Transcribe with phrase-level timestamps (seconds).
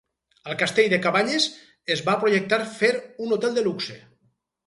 [0.51, 1.45] Al castell de Cabanyes
[1.95, 2.91] es va projectar fer
[3.27, 4.01] un hotel de luxe.